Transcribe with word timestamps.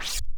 you 0.00 0.31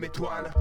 étoile. 0.00 0.51